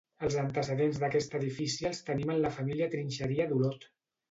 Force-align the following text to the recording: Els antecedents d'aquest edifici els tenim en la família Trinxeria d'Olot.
Els 0.27 0.35
antecedents 0.43 0.97
d'aquest 1.03 1.35
edifici 1.41 1.87
els 1.91 2.01
tenim 2.09 2.33
en 2.39 2.43
la 2.47 2.53
família 2.59 2.91
Trinxeria 2.97 3.49
d'Olot. 3.55 3.89